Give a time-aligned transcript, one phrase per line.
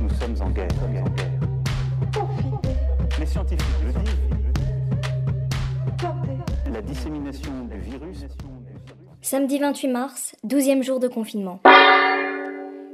[0.00, 0.68] Nous sommes en guerre.
[3.18, 4.16] Les scientifiques le disent.
[6.72, 8.26] La dissémination du virus.
[9.20, 11.60] Samedi 28 mars, 12e jour de confinement.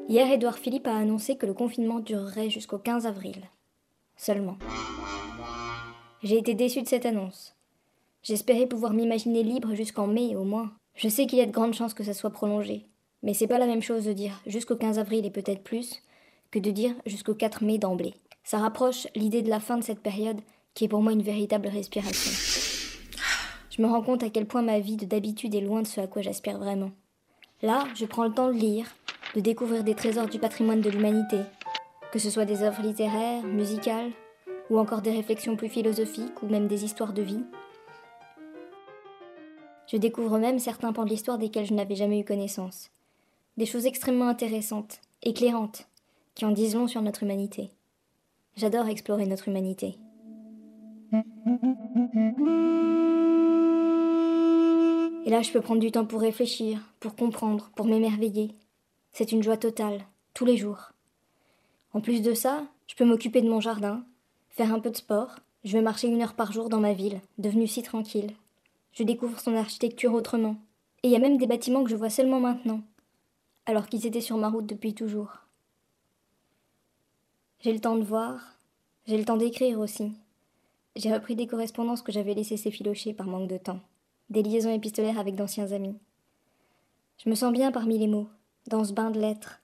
[0.08, 3.42] Hier, Édouard Philippe a annoncé que le confinement durerait jusqu'au 15 avril.
[4.16, 4.56] Seulement.
[6.22, 7.54] J'ai été déçue de cette annonce.
[8.22, 10.72] J'espérais pouvoir m'imaginer libre jusqu'en mai au moins.
[10.94, 12.86] Je sais qu'il y a de grandes chances que ça soit prolongé.
[13.26, 16.00] Mais c'est pas la même chose de dire jusqu'au 15 avril et peut-être plus
[16.52, 18.14] que de dire jusqu'au 4 mai d'emblée.
[18.44, 20.40] Ça rapproche l'idée de la fin de cette période
[20.74, 22.30] qui est pour moi une véritable respiration.
[23.68, 26.00] Je me rends compte à quel point ma vie de d'habitude est loin de ce
[26.00, 26.92] à quoi j'aspire vraiment.
[27.62, 28.94] Là, je prends le temps de lire,
[29.34, 31.40] de découvrir des trésors du patrimoine de l'humanité,
[32.12, 34.12] que ce soit des œuvres littéraires, musicales,
[34.70, 37.42] ou encore des réflexions plus philosophiques, ou même des histoires de vie.
[39.88, 42.90] Je découvre même certains pans de l'histoire desquels je n'avais jamais eu connaissance.
[43.56, 45.88] Des choses extrêmement intéressantes, éclairantes,
[46.34, 47.70] qui en disent long sur notre humanité.
[48.54, 49.96] J'adore explorer notre humanité.
[55.24, 58.54] Et là, je peux prendre du temps pour réfléchir, pour comprendre, pour m'émerveiller.
[59.12, 60.02] C'est une joie totale,
[60.34, 60.92] tous les jours.
[61.94, 64.04] En plus de ça, je peux m'occuper de mon jardin,
[64.50, 65.36] faire un peu de sport.
[65.64, 68.32] Je vais marcher une heure par jour dans ma ville, devenue si tranquille.
[68.92, 70.56] Je découvre son architecture autrement.
[71.02, 72.82] Et il y a même des bâtiments que je vois seulement maintenant,
[73.66, 75.42] alors qu'ils étaient sur ma route depuis toujours.
[77.60, 78.56] J'ai le temps de voir,
[79.06, 80.12] j'ai le temps d'écrire aussi.
[80.94, 83.80] J'ai repris des correspondances que j'avais laissées s'effilocher par manque de temps,
[84.30, 85.98] des liaisons épistolaires avec d'anciens amis.
[87.18, 88.28] Je me sens bien parmi les mots,
[88.68, 89.60] dans ce bain de lettres.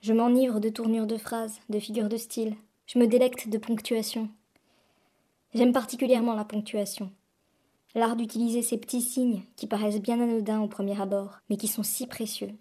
[0.00, 2.56] Je m'enivre de tournures de phrases, de figures de style,
[2.86, 4.28] je me délecte de ponctuation.
[5.54, 7.10] J'aime particulièrement la ponctuation
[7.96, 11.82] l'art d'utiliser ces petits signes qui paraissent bien anodins au premier abord, mais qui sont
[11.82, 12.52] si précieux.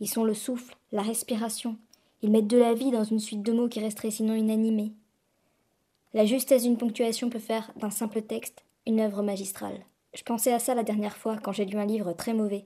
[0.00, 1.76] Ils sont le souffle, la respiration,
[2.22, 4.92] ils mettent de la vie dans une suite de mots qui resterait sinon inanimés.
[6.14, 9.80] La justesse d'une ponctuation peut faire d'un simple texte une œuvre magistrale.
[10.14, 12.64] Je pensais à ça la dernière fois quand j'ai lu un livre très mauvais.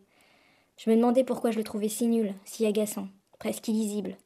[0.76, 3.08] Je me demandais pourquoi je le trouvais si nul, si agaçant,
[3.40, 4.16] presque illisible.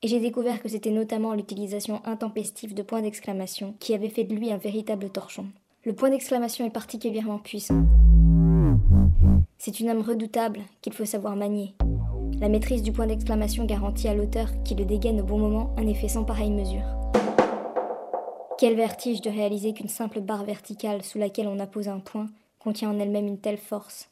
[0.00, 4.34] Et j'ai découvert que c'était notamment l'utilisation intempestive de points d'exclamation qui avait fait de
[4.34, 5.48] lui un véritable torchon.
[5.84, 7.84] Le point d'exclamation est particulièrement puissant.
[9.58, 11.76] C'est une âme redoutable qu'il faut savoir manier.
[12.40, 15.86] La maîtrise du point d'exclamation garantit à l'auteur qui le dégaine au bon moment un
[15.86, 16.82] effet sans pareille mesure.
[18.58, 22.26] Quel vertige de réaliser qu'une simple barre verticale sous laquelle on appose un point
[22.58, 24.10] contient en elle-même une telle force.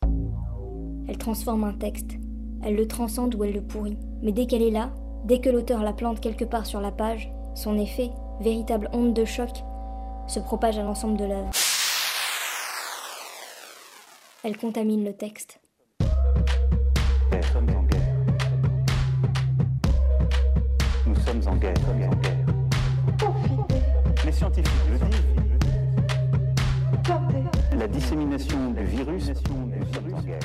[1.08, 2.12] Elle transforme un texte,
[2.62, 3.98] elle le transcende ou elle le pourrit.
[4.22, 4.92] Mais dès qu'elle est là,
[5.24, 8.10] dès que l'auteur la plante quelque part sur la page, son effet,
[8.40, 9.50] véritable onde de choc,
[10.26, 11.50] se propage à l'ensemble de l'œuvre.
[14.42, 15.60] Elle contamine le texte.
[16.00, 18.16] Nous sommes en guerre.
[21.06, 21.74] Nous sommes en guerre.
[21.88, 22.46] En guerre.
[24.24, 25.22] Les scientifiques le disent.
[27.78, 29.28] La dissémination du virus.
[29.28, 30.40] Nous sommes en guerre.